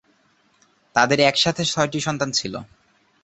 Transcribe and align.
তাদের 0.95 1.19
একসাথে 1.21 1.63
ছয়টি 1.65 1.99
সন্তান 2.01 2.29
ছিল। 2.31 2.53